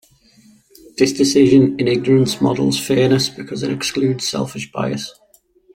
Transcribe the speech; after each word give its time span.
This 0.97 1.13
decision-in-ignorance 1.13 2.41
models 2.41 2.79
fairness 2.83 3.29
because 3.29 3.61
it 3.61 3.69
excludes 3.71 4.27
selfish 4.27 4.71
bias. 4.71 5.13